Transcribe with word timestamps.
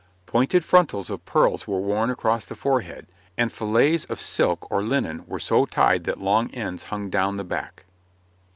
Pointed 0.25 0.65
frontals 0.65 1.11
of 1.11 1.23
pearls 1.25 1.67
were 1.67 1.79
worn 1.79 2.09
across 2.09 2.43
the 2.43 2.55
forehead, 2.55 3.05
and 3.37 3.51
fillets 3.53 4.03
of 4.05 4.19
silk 4.19 4.65
or 4.71 4.81
linen 4.81 5.23
were 5.27 5.37
so 5.37 5.67
tied 5.67 6.05
that 6.05 6.17
long 6.19 6.49
ends 6.55 6.85
hung 6.89 7.11
down 7.11 7.37
the 7.37 7.43
back. 7.43 7.85